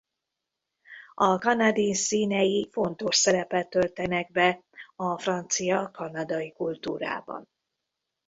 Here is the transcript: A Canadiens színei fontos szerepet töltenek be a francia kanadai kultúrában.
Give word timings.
A 1.13 1.37
Canadiens 1.37 1.97
színei 1.97 2.69
fontos 2.71 3.15
szerepet 3.15 3.69
töltenek 3.69 4.31
be 4.31 4.63
a 4.95 5.19
francia 5.19 5.91
kanadai 5.91 6.51
kultúrában. 6.51 7.47